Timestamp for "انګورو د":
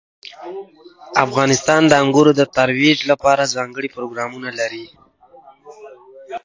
2.03-2.41